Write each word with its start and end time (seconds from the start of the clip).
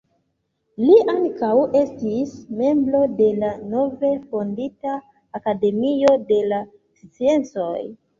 Li 0.83 0.93
ankaŭ 1.11 1.49
estis 1.79 2.31
membro 2.61 3.01
de 3.19 3.27
la 3.43 3.51
nove 3.73 4.11
fondita 4.31 4.95
Akademio 5.41 6.15
de 6.33 6.41
la 6.53 6.63
sciencoj. 7.03 7.77